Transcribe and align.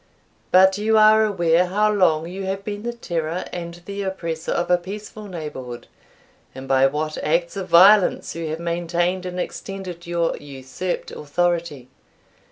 But 0.49 0.79
you 0.79 0.97
are 0.97 1.23
aware 1.23 1.67
how 1.67 1.93
long 1.93 2.27
you 2.27 2.45
have 2.47 2.65
been 2.65 2.81
the 2.81 2.91
terror 2.91 3.45
and 3.53 3.79
the 3.85 4.01
oppressor 4.01 4.51
of 4.51 4.71
a 4.71 4.77
peaceful 4.79 5.27
neighbourhood, 5.27 5.85
and 6.55 6.67
by 6.67 6.87
what 6.87 7.19
acts 7.19 7.55
of 7.55 7.67
violence 7.69 8.33
you 8.33 8.49
have 8.49 8.59
maintained 8.59 9.27
and 9.27 9.39
extended 9.39 10.07
your 10.07 10.35
usurped 10.37 11.11
authority. 11.11 11.87